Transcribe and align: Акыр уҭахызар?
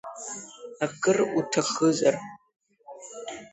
Акыр 0.85 1.17
уҭахызар? 1.37 2.15